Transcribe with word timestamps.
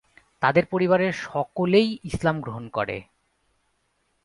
তাদের 0.41 0.65
পরিবারের 0.65 1.13
সকলেই 1.13 1.89
ইসলাম 2.03 2.35
গ্রহণ 2.41 2.65
করে। 2.69 2.97